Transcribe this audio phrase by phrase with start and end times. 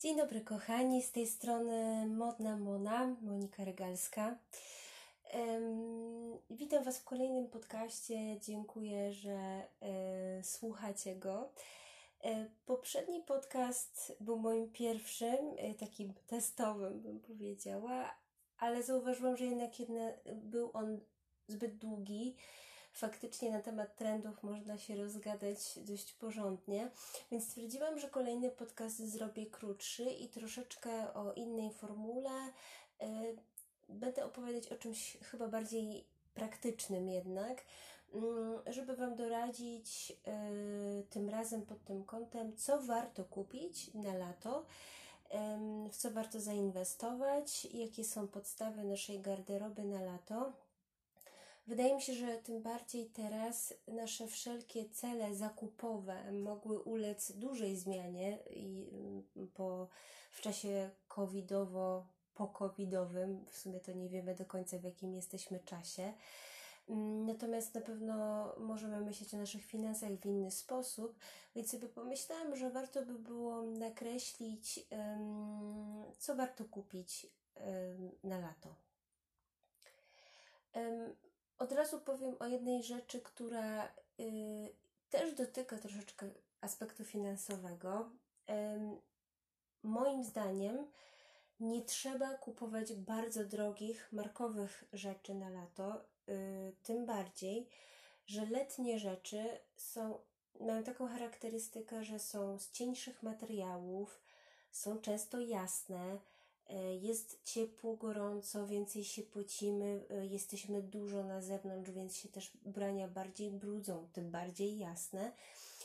[0.00, 4.36] Dzień dobry kochani, z tej strony Modna Mona, Monika Regalska.
[6.50, 11.52] Witam Was w kolejnym podcaście, dziękuję, że e, słuchacie go.
[12.24, 18.14] E, poprzedni podcast był moim pierwszym, e, takim testowym bym powiedziała,
[18.58, 21.00] ale zauważyłam, że jednak jedna, był on
[21.48, 22.36] zbyt długi
[22.92, 26.90] faktycznie na temat trendów można się rozgadać dość porządnie,
[27.30, 32.48] więc stwierdziłam, że kolejny podcast zrobię krótszy i troszeczkę o innej formule.
[33.02, 33.36] Y,
[33.88, 37.64] będę opowiadać o czymś chyba bardziej praktycznym jednak,
[38.14, 44.66] mm, żeby Wam doradzić y, tym razem pod tym kątem, co warto kupić na lato,
[45.92, 50.52] w co warto zainwestować, jakie są podstawy naszej garderoby na lato
[51.66, 58.38] Wydaje mi się, że tym bardziej teraz nasze wszelkie cele zakupowe mogły ulec dużej zmianie
[58.50, 59.88] i mm, po,
[60.30, 66.12] w czasie covidowo, po-covidowym, w sumie to nie wiemy do końca w jakim jesteśmy czasie.
[66.88, 71.18] Mm, natomiast na pewno możemy myśleć o naszych finansach w inny sposób,
[71.54, 74.86] więc sobie pomyślałam, że warto by było nakreślić,
[76.18, 77.26] co warto kupić
[78.24, 78.74] na lato.
[81.60, 83.90] Od razu powiem o jednej rzeczy, która y,
[85.10, 86.30] też dotyka troszeczkę
[86.60, 88.10] aspektu finansowego.
[89.82, 90.86] moim zdaniem
[91.60, 97.68] nie trzeba kupować bardzo drogich, markowych rzeczy na lato, y, tym bardziej,
[98.26, 100.18] że letnie rzeczy są,
[100.60, 104.20] mają taką charakterystykę, że są z cieńszych materiałów,
[104.70, 106.18] są często jasne,
[107.00, 113.08] jest ciepło, gorąco, więcej się pocimy, e, jesteśmy dużo na zewnątrz, więc się też ubrania
[113.08, 115.32] bardziej brudzą, tym bardziej jasne.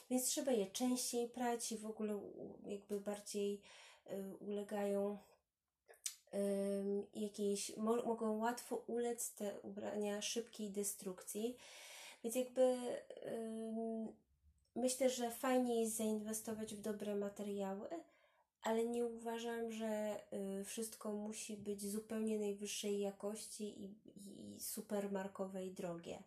[0.09, 2.19] Więc trzeba je częściej prać i w ogóle
[2.66, 3.61] jakby bardziej
[4.06, 5.17] e, ulegają
[7.13, 11.57] jakiejś, mogą łatwo ulec te ubrania szybkiej destrukcji.
[12.24, 12.78] Więc jakby
[14.75, 17.88] myślę, że fajnie jest zainwestować w dobre materiały,
[18.66, 20.20] ale nie uważam, że
[20.59, 26.24] y, wszystko musi być zupełnie najwyższej jakości i, i supermarkowe i drogie.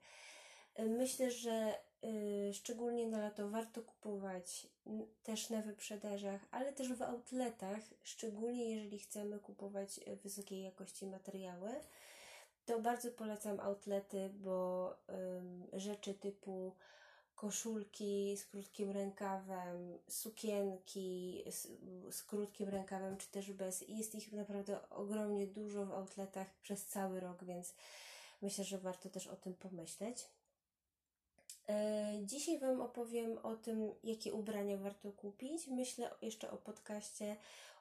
[0.78, 4.66] Y, myślę, że y, szczególnie na lato warto kupować
[5.22, 11.70] też na wyprzedażach, ale też w outletach, szczególnie jeżeli chcemy kupować wysokiej jakości materiały.
[12.66, 14.94] To bardzo polecam outlety, bo
[15.72, 16.72] rzeczy typu
[17.38, 21.68] koszulki z krótkim rękawem, sukienki z,
[22.10, 23.84] z, krótkim rękawem, czy też bez.
[23.88, 27.74] Jest ich naprawdę ogromnie dużo w outletach przez cały rok, więc
[28.42, 30.26] myślę, że warto też o tym pomyśleć.
[31.68, 35.66] E, dzisiaj Wam opowiem o tym, jakie ubrania warto kupić.
[35.66, 37.36] Myślę jeszcze o podcaście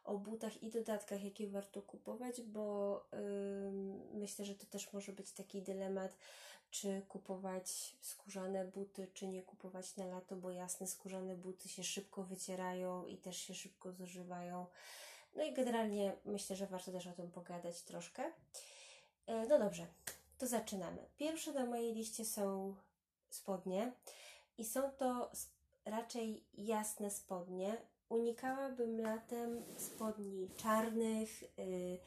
[0.08, 5.32] o butach i dodatkach, jakie warto kupować, bo yy, myślę, że to też może być
[5.32, 6.18] taki dylemat,
[6.72, 12.24] czy kupować skórzane buty, czy nie kupować na lato, bo jasne, skórzane buty się szybko
[12.24, 14.66] wycierają i też się szybko zużywają.
[15.36, 18.24] No i generalnie myślę, że warto też o tym pogadać troszkę.
[19.28, 19.88] Yy, no dobrze,
[20.38, 20.98] to zaczynamy.
[21.18, 22.76] Pierwsze na mojej liście są
[23.30, 23.92] spodnie
[24.58, 25.32] i są to
[25.86, 27.78] raczej jasne spodnie.
[28.10, 32.00] Unikałabym latem spodni czarnych, yy,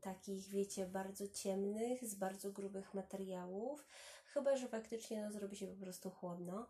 [0.00, 3.86] takich wiecie, bardzo ciemnych, z bardzo grubych materiałów,
[4.26, 6.66] chyba że faktycznie no, zrobi się po prostu chłodno.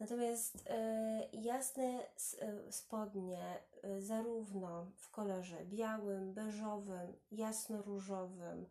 [0.00, 8.66] Natomiast e, jasne e, spodnie, e, zarówno w kolorze białym, beżowym, jasno-różowym,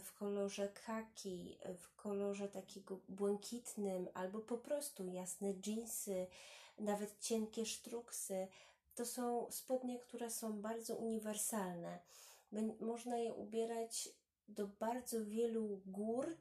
[0.00, 6.26] w kolorze kaki, w kolorze takiego błękitnym, albo po prostu jasne dżinsy,
[6.78, 8.48] nawet cienkie sztruksy,
[8.94, 11.98] to są spodnie, które są bardzo uniwersalne.
[12.80, 14.08] Można je ubierać
[14.48, 16.36] do bardzo wielu gór,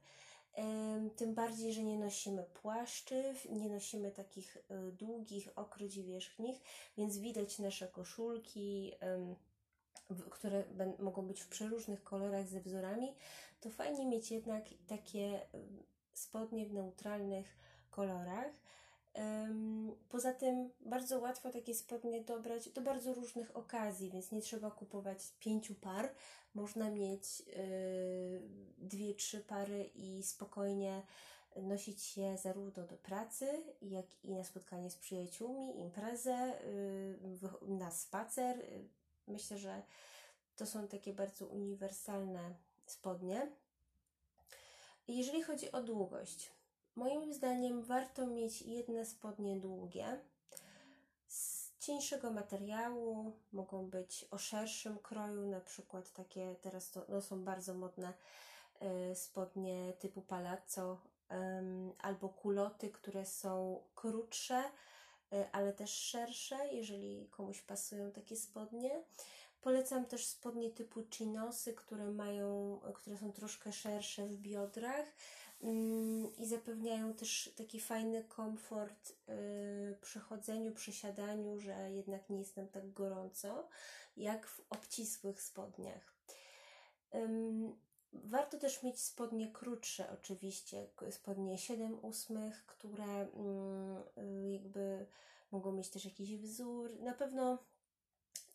[1.16, 6.62] tym bardziej, że nie nosimy płaszczy, nie nosimy takich e, długich okryć wierzchnich,
[6.98, 8.94] więc widać nasze koszulki,
[10.30, 10.64] które
[11.00, 13.16] mogą być w przeróżnych kolorach ze wzorami.
[13.60, 15.48] To fajnie mieć jednak takie
[16.14, 17.58] spodnie w neutralnych
[17.90, 18.52] kolorach.
[20.10, 25.20] Poza tym bardzo łatwo takie spodnie dobrać do bardzo różnych okazji, więc nie trzeba kupować
[25.40, 26.14] pięciu par.
[26.54, 28.42] Można mieć yy,
[28.78, 31.02] dwie, trzy pary i spokojnie
[31.56, 36.60] nosić je zarówno do pracy, jak i na spotkanie z przyjaciółmi, imprezę,
[37.62, 38.66] yy, na spacer.
[39.28, 39.82] Myślę, że
[40.56, 42.56] to są takie bardzo uniwersalne
[42.86, 43.52] spodnie.
[45.08, 46.52] Jeżeli chodzi o długość,
[46.98, 50.20] Moim zdaniem warto mieć jedne spodnie długie,
[51.80, 57.74] cieńszego materiału, mogą być o szerszym kroju, na przykład takie teraz to no, są bardzo
[57.74, 58.14] modne
[59.12, 61.02] y, spodnie typu palazzo
[62.00, 64.64] albo kuloty, które są krótsze,
[65.34, 69.04] y, ale też szersze, jeżeli komuś pasują takie spodnie.
[69.62, 75.06] Polecam też spodnie typu chinosy, które mają, które są troszkę szersze w biodrach
[75.62, 82.58] i zapewniają też taki fajny komfort y, przy chodzeniu, przy siadaniu, że jednak nie jest
[82.58, 83.70] nam tak gorąco,
[84.18, 86.18] jak w obcisłych spodniach.
[88.14, 95.06] Warto też mieć spodnie krótsze, oczywiście, spodnie 7 ósmych, które mm, y, jakby
[95.52, 97.00] mogą mieć też jakiś wzór.
[97.00, 97.58] Na pewno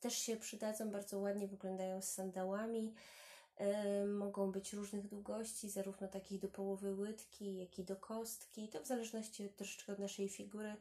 [0.00, 2.94] też się przydadzą, bardzo ładnie wyglądają z sandałami.
[4.08, 8.68] Mogą być różnych długości, zarówno takich do połowy łydki, jak i do kostki.
[8.68, 10.76] To w zależności troszeczkę od naszej figury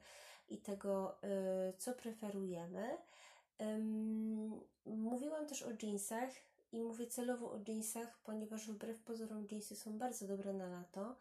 [0.49, 2.97] i tego, yy, co preferujemy.
[4.85, 6.29] Mówiłam też o jeansach
[6.71, 11.15] i mówię celowo o jeansach, ponieważ wbrew pozorom jeansy są bardzo dobre na lato.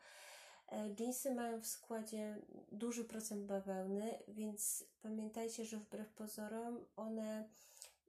[0.99, 2.37] Jeansy mają w składzie
[2.73, 7.49] duży procent bawełny, więc pamiętajcie, że wbrew pozorom one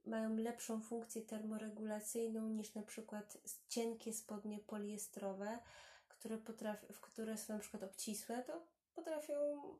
[0.06, 3.38] mają lepszą funkcję termoregulacyjną niż na przykład
[3.70, 5.60] cienkie spodnie poliestrowe,
[6.08, 8.62] które, potrafi, które są na przykład obcisłe, to
[8.96, 9.34] potrafią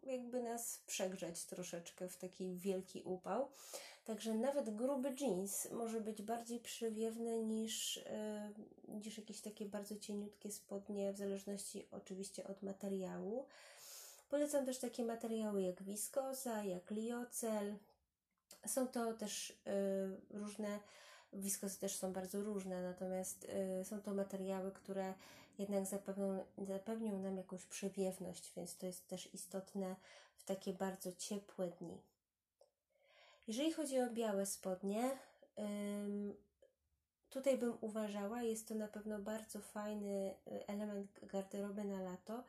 [0.04, 3.52] jakby nas przegrzać troszeczkę w taki wielki upał.
[4.06, 7.96] Także nawet gruby jeans może być bardziej przywiewny niż,
[8.88, 13.46] yy, niż jakieś takie bardzo cieniutkie spodnie, w zależności oczywiście od materiału.
[14.30, 17.76] Polecam też takie materiały jak wiskoza, jak liocel,
[18.66, 20.80] są to też y, różne,
[21.34, 23.48] wiskosy też są bardzo różne, natomiast
[23.82, 25.14] y, są to materiały, które
[25.58, 29.96] jednak zapewnią, zapewnią nam jakąś przewiewność, więc to jest też istotne
[30.36, 32.02] w takie bardzo ciepłe dni.
[33.48, 35.18] Jeżeli chodzi o białe spodnie,
[37.32, 42.44] tutaj bym uważała, jest to na pewno bardzo fajny y, element garderoby na lato,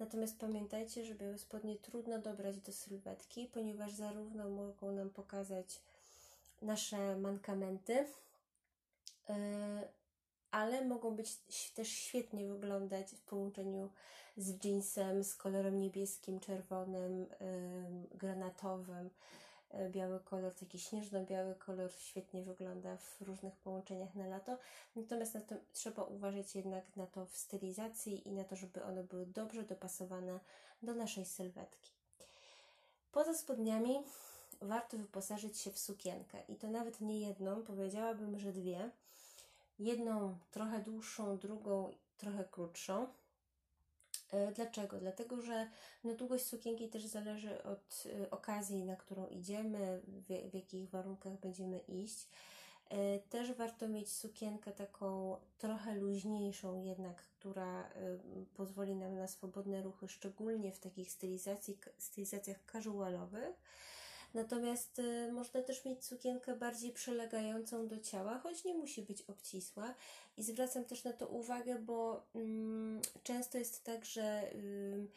[0.00, 5.80] Natomiast pamiętajcie, że białe spodnie trudno dobrać do sylwetki, ponieważ zarówno mogą nam pokazać
[6.62, 9.34] nasze mankamenty, yy,
[10.50, 11.38] ale mogą być
[11.74, 13.90] też świetnie wyglądać w połączeniu
[14.36, 17.26] z jeansem, z kolorem niebieskim, czerwonym,
[18.14, 19.10] granatowym.
[19.70, 24.58] E, biały kolor, taki śnieżno-biały kolor świetnie wygląda w różnych połączeniach na lato.
[24.96, 29.04] Natomiast na to, trzeba uważać jednak na to w stylizacji i na to, żeby one
[29.04, 30.40] były dobrze dopasowane
[30.82, 31.92] do naszej sylwetki.
[33.12, 34.02] Poza spodniami
[34.60, 38.90] warto wyposażyć się w sukienkę i to nawet nie jedną, powiedziałabym, że dwie.
[39.78, 43.06] Jedną trochę dłuższą, drugą trochę krótszą.
[44.30, 44.98] E, dlaczego?
[44.98, 45.68] Dlatego, że
[46.04, 51.40] no, długość sukienki też zależy od e, okazji, na którą idziemy, w, w jakich warunkach
[51.40, 52.28] będziemy iść.
[52.88, 57.90] E, też warto mieć sukienkę taką trochę luźniejszą, jednak, która
[58.54, 63.60] pozwoli nam na swobodne ruchy, szczególnie w takich stylizacji, stylizacjach casualowych
[64.34, 69.94] Natomiast y, można też mieć sukienkę bardziej przylegającą do ciała, choć nie musi być obcisła.
[70.36, 75.08] I zwracam też na to uwagę, bo mm, często jest tak, że y,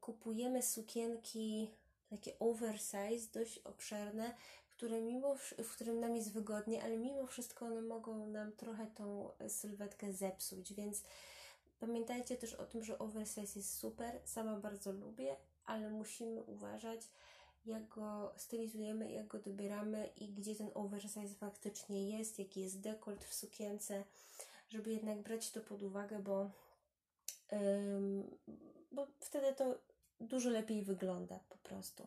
[0.00, 1.70] kupujemy sukienki
[2.10, 4.34] takie oversize, dość obszerne,
[4.70, 9.30] które mimo, w którym nam jest wygodnie, ale mimo wszystko one mogą nam trochę tą
[9.48, 11.02] sylwetkę zepsuć, więc
[11.80, 15.36] pamiętajcie też o tym, że oversize jest super, sama bardzo lubię,
[15.66, 17.00] ale musimy uważać,
[17.64, 23.24] jak go stylizujemy, jak go dobieramy i gdzie ten oversize faktycznie jest, jaki jest dekolt
[23.24, 24.04] w sukience,
[24.68, 26.50] żeby jednak brać to pod uwagę, bo,
[28.92, 29.78] bo wtedy to
[30.20, 32.06] dużo lepiej wygląda po prostu.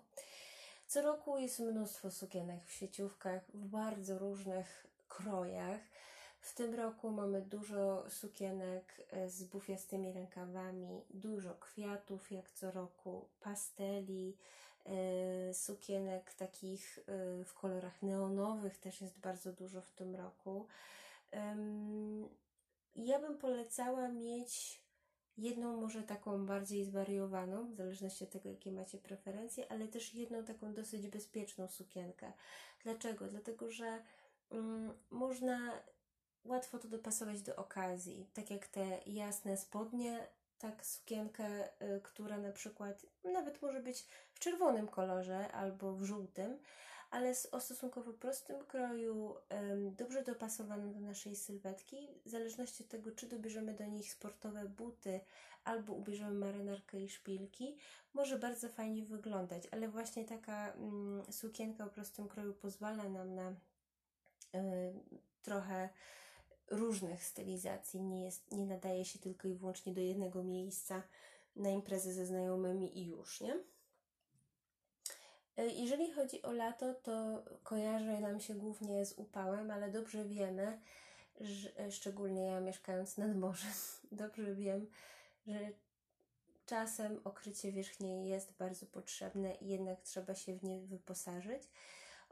[0.87, 5.79] Co roku jest mnóstwo sukienek w sieciówkach w bardzo różnych krojach.
[6.39, 13.29] W tym roku mamy dużo sukienek e, z bufiastymi rękawami, dużo kwiatów jak co roku,
[13.39, 14.37] pasteli,
[15.53, 20.67] sukienek takich e, w kolorach neonowych też jest bardzo dużo w tym roku.
[22.95, 24.81] Ja bym polecała mieć
[25.37, 30.43] jedną może taką bardziej zwariowaną, w zależności od tego, jakie macie preferencje, ale też jedną
[30.43, 32.33] taką dosyć bezpieczną sukienkę.
[32.83, 33.27] Dlaczego?
[33.27, 34.03] Dlatego, że
[34.49, 35.83] um, można
[36.43, 38.29] łatwo to dopasować do okazji.
[38.33, 40.27] Tak jak te jasne spodnie
[40.61, 46.57] tak sukienkę, y, która na przykład nawet może być w czerwonym kolorze albo w żółtym,
[47.11, 49.35] ale o stosunkowo prostym kroju,
[49.91, 55.19] dobrze dopasowanym do naszej sylwetki, w zależności od tego, czy dobierzemy do nich sportowe buty
[55.63, 57.77] albo ubierzemy marynarkę i szpilki,
[58.13, 63.53] może bardzo fajnie wyglądać, ale właśnie taka mm, sukienka o prostym kroju pozwala nam na
[65.41, 65.89] trochę
[66.71, 71.03] różnych stylizacji, nie, jest, nie nadaje się tylko i wyłącznie do jednego miejsca
[71.55, 73.57] na imprezę ze znajomymi i już, nie?
[75.57, 80.79] E, jeżeli chodzi o lato, to kojarzy nam się głównie z upałem, ale dobrze wiemy,
[81.41, 83.71] że, e, szczególnie ja mieszkając nad morzem,
[84.11, 84.87] dobrze wiem,
[85.47, 85.59] że
[86.65, 91.63] czasem okrycie wierzchnie jest bardzo potrzebne i jednak trzeba się w nie wyposażyć.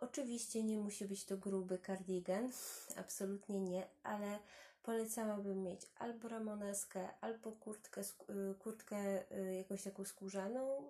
[0.02, 2.52] Oczywiście nie musi być to gruby kardigan,
[2.96, 4.40] absolutnie nie, ale
[4.84, 10.84] polecałabym mieć albo ramoneskę, albo kurtkę, y, kurtkę y, jakąś taką skórzaną,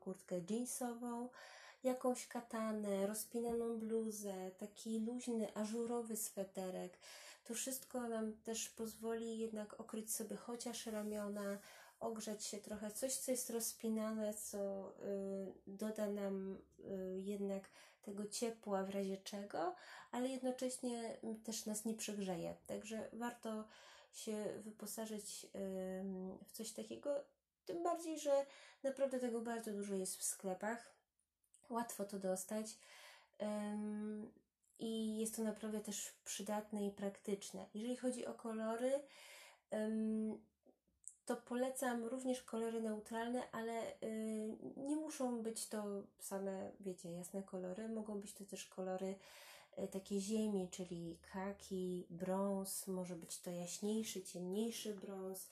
[0.00, 1.28] kurtkę jeansową,
[1.84, 6.98] jakąś katanę, rozpinaną bluzę, taki luźny, ażurowy sweterek.
[7.44, 11.58] To wszystko nam też pozwoli jednak okryć sobie chociaż ramiona,
[12.00, 14.58] ogrzać się trochę, coś, co jest rozpinane, co
[14.90, 16.58] y, doda nam
[17.16, 17.70] jednak
[18.08, 19.74] tego ciepła w razie czego,
[20.10, 22.56] ale jednocześnie mm, też nas nie przegrzeje.
[22.66, 23.64] Także warto
[24.12, 25.46] się wyposażyć
[26.46, 27.24] w coś takiego,
[27.66, 28.46] tym bardziej, że
[28.82, 30.92] naprawdę tego bardzo dużo jest w sklepach.
[31.70, 32.66] Łatwo to dostać.
[34.78, 37.66] I jest to naprawdę też przydatne i praktyczne.
[37.74, 39.02] Jeżeli chodzi o kolory,
[41.26, 44.17] to polecam również kolory neutralne, ale y,
[45.08, 45.84] muszą być to
[46.20, 47.88] same, wiecie, jasne kolory.
[47.88, 49.14] Mogą być to też kolory
[49.78, 55.48] y, takie ziemi, czyli kaki, brąz, może być to jaśniejszy, ciemniejszy brąz.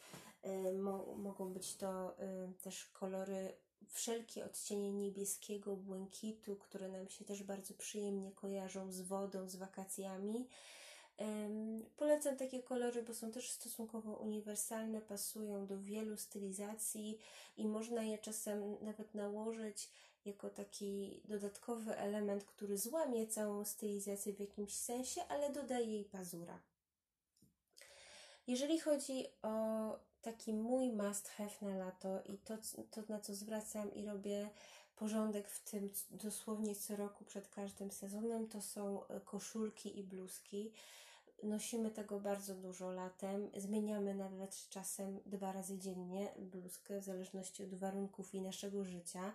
[0.79, 2.17] Mo mogą być to
[2.63, 3.53] też kolory
[3.89, 10.49] wszelkie odcienie niebieskiego, błękitu, które nam się też bardzo przyjemnie kojarzą z wodą, z wakacjami.
[11.97, 17.19] Polecam takie kolory, bo są też stosunkowo uniwersalne, pasują do wielu stylizacji
[17.57, 19.91] i można je czasem nawet nałożyć
[20.25, 26.61] jako taki dodatkowy element, który złamie całą stylizację w jakimś sensie, ale dodaje jej pazura.
[28.47, 32.55] Jeżeli chodzi o taki mój must have na lato i to,
[32.91, 34.51] to na co zwracam i robię
[34.97, 40.73] porządek w tym dosłownie co roku przed każdym sezonem, to są koszulki i bluzki.
[41.43, 43.51] Nosimy tego bardzo dużo latem.
[43.57, 49.35] Zmieniamy nawet czasem dwa razy dziennie bluzkę, w zależności od warunków i naszego życia.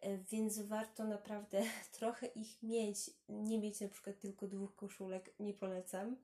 [0.00, 1.62] E, więc warto naprawdę
[1.98, 3.10] trochę ich mieć.
[3.28, 6.16] Nie mieć na przykład tylko dwóch koszulek, nie polecam.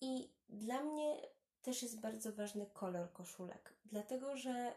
[0.00, 1.20] I dla mnie
[1.62, 4.72] też jest bardzo ważny kolor koszulek, dlatego że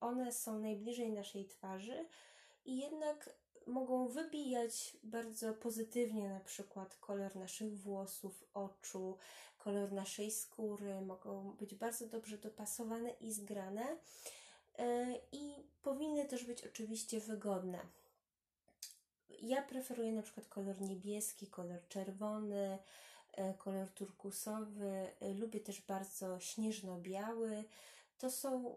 [0.00, 2.06] one są najbliżej naszej twarzy
[2.64, 3.30] i jednak
[3.68, 9.18] mogą wybijać bardzo pozytywnie na przykład kolor naszych włosów, oczu,
[9.58, 13.96] kolor naszej skóry, mogą być bardzo dobrze dopasowane i zgrane
[14.78, 17.78] e, i powinny też być oczywiście wygodne.
[19.42, 22.78] Ja preferuję na przykład kolor niebieski, kolor czerwony,
[23.32, 27.64] e, kolor turkusowy, e, lubię też bardzo śnieżno-biały,
[28.18, 28.76] to są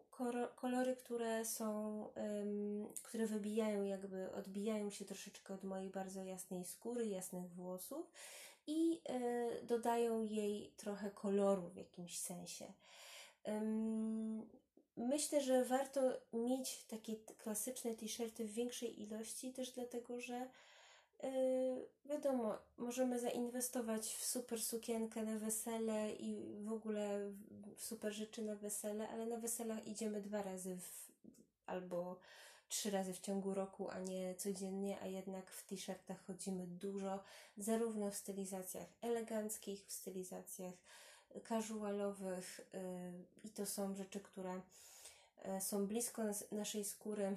[0.56, 2.08] kolory, które są,
[3.04, 8.12] które wybijają, jakby odbijają się troszeczkę od mojej bardzo jasnej skóry, jasnych włosów
[8.68, 9.02] i
[9.62, 12.74] y, dodają jej trochę koloru w jakimś sensie.
[14.98, 16.02] Myślę, że warto
[16.34, 20.48] mieć takie klasyczne t-shirty w większej ilości, też dlatego, że
[21.24, 27.32] Yy, wiadomo, możemy zainwestować w super sukienkę na wesele i w ogóle
[27.78, 31.12] super rzeczy na wesele, ale na weselach idziemy dwa razy w,
[31.66, 32.20] albo
[32.70, 37.24] trzy razy w ciągu roku, a nie codziennie, a jednak w t-shirtach chodzimy dużo,
[37.58, 40.74] zarówno w stylizacjach eleganckich, w stylizacjach
[41.50, 42.80] casualowych yy,
[43.44, 44.62] i to są rzeczy, które
[45.46, 47.36] yy, są blisko nas, naszej skóry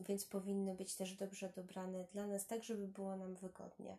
[0.00, 3.96] więc powinny być też dobrze dobrane dla nas, tak żeby było nam wygodnie.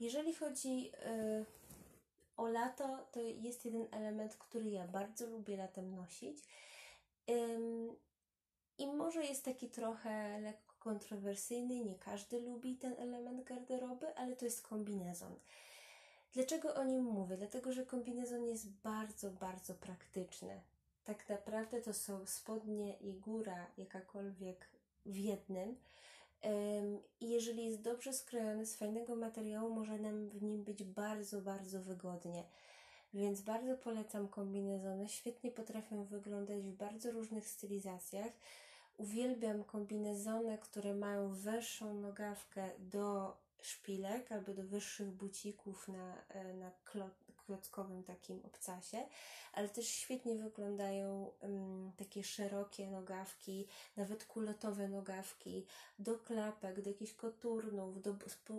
[0.00, 1.44] Jeżeli chodzi y,
[2.40, 6.38] o lato, to jest jeden element, który ja bardzo lubię latem nosić.
[8.78, 14.44] I może jest taki trochę lekko kontrowersyjny, nie każdy lubi ten element garderoby, ale to
[14.44, 15.34] jest kombinezon.
[16.32, 17.36] Dlaczego o nim mówię?
[17.36, 20.60] Dlatego, że kombinezon jest bardzo, bardzo praktyczny.
[21.04, 24.68] Tak naprawdę to są spodnie i góra, jakakolwiek
[25.06, 25.76] w jednym.
[27.20, 31.82] I jeżeli jest dobrze skrojony z fajnego materiału, może nam w nim być bardzo, bardzo
[31.82, 32.44] wygodnie.
[33.14, 35.08] Więc bardzo polecam kombinezony.
[35.08, 38.32] Świetnie potrafią wyglądać w bardzo różnych stylizacjach.
[38.96, 46.70] Uwielbiam kombinezony, które mają wyższą nogawkę do szpilek albo do wyższych bucików na, e, na
[47.50, 49.06] klockowym takim obcasie,
[49.52, 53.66] ale też świetnie wyglądają um, takie szerokie nogawki,
[53.96, 55.66] nawet kulotowe nogawki,
[55.98, 58.14] do klapek, do jakichś koturnów, do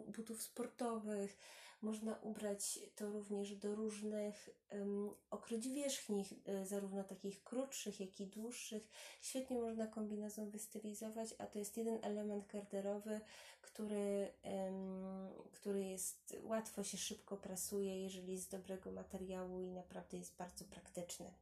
[0.07, 1.37] butów sportowych,
[1.81, 8.27] można ubrać to również do różnych um, okryć wierzchni, e, zarówno takich krótszych, jak i
[8.27, 8.89] dłuższych.
[9.21, 13.21] Świetnie można kombinezon wystylizować, a to jest jeden element garderoby,
[13.61, 20.35] który, um, który jest łatwo się szybko prasuje, jeżeli jest dobrego materiału i naprawdę jest
[20.35, 21.33] bardzo praktyczny.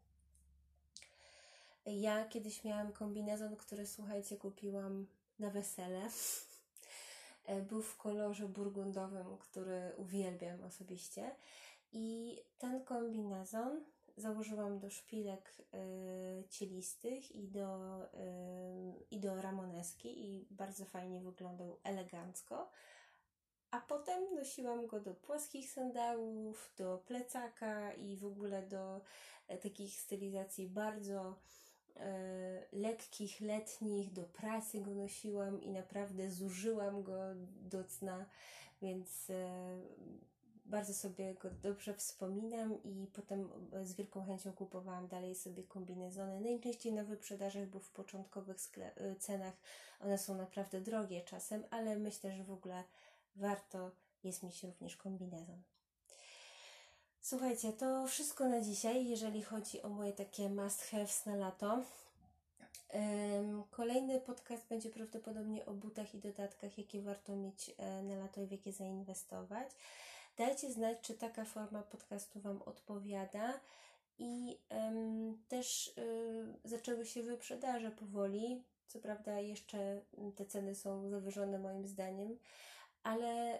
[1.85, 5.07] Ja kiedyś miałam kombinezon, który słuchajcie, kupiłam
[5.39, 6.09] na wesele.
[7.49, 11.35] E, był w kolorze burgundowym, który uwielbiam osobiście.
[11.91, 13.85] I ten kombinezon
[14.17, 18.07] założyłam do szpilek y, cielistych i do, y,
[19.11, 22.69] i do ramoneski i bardzo fajnie wyglądał elegancko.
[23.71, 29.01] A potem nosiłam go do płaskich sandałów, do plecaka i w ogóle do
[29.61, 31.35] takich stylizacji bardzo
[32.71, 37.17] lekkich, letnich, do pracy go nosiłam i naprawdę zużyłam go
[37.61, 38.25] do cna,
[38.81, 39.49] więc e,
[40.65, 43.49] bardzo sobie go dobrze wspominam i potem
[43.83, 46.41] z wielką chęcią kupowałam dalej sobie kombinezony.
[46.41, 49.53] Najczęściej na wyprzedażach, bo w początkowych e, cenach
[49.99, 52.83] one są naprawdę drogie czasem, ale myślę, że w ogóle
[53.35, 53.91] warto
[54.23, 55.61] jest mieć również kombinezon.
[57.29, 61.83] Słuchajcie, to wszystko na dzisiaj, jeżeli chodzi o moje takie must haves na lato.
[63.71, 68.45] Kolejny podcast będzie prawdopodobnie o butach i dodatkach, jakie warto mieć e, na lato i
[68.47, 69.67] w jakie zainwestować.
[70.37, 73.53] Dajcie znać, czy taka forma podcastu Wam odpowiada.
[74.19, 78.63] I um, też y, zaczęły się wyprzedaże powoli.
[78.87, 80.01] Co prawda, jeszcze
[80.35, 82.37] te ceny są zawyżone moim zdaniem,
[83.03, 83.59] ale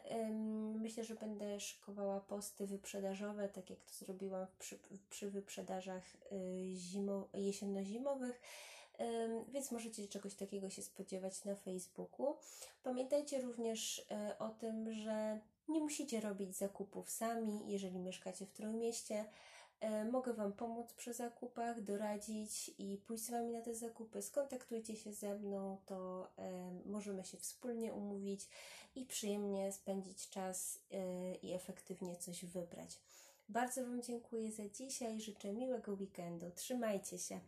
[0.76, 4.80] myślę, że będę szykowała posty wyprzedażowe, tak jak to zrobiłam przy,
[5.10, 8.42] przy wyprzedażach y, zimo, jesienno-zimowych.
[9.50, 12.36] więc możecie czegoś takiego się spodziewać na Facebooku.
[12.84, 19.16] Pamiętajcie również y, o tym, że nie musicie robić zakupów sami, jeżeli mieszkacie w Trójmieście.
[19.16, 19.26] E,
[20.12, 24.22] mogę Wam pomóc przy zakupach, doradzić i pójść z Wami na te zakupy.
[24.22, 28.48] Skontaktujcie się ze mną, to e, możemy się wspólnie umówić
[28.96, 33.00] i przyjemnie spędzić czas e, i efektywnie coś wybrać.
[33.50, 35.22] Bardzo Wam dziękuję za dzisiaj.
[35.22, 36.52] Życzę miłego weekendu.
[36.56, 37.40] Trzymajcie się.